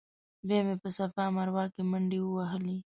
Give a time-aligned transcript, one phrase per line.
[0.47, 2.77] بیا مې په صفا مروه کې منډې ووهلې.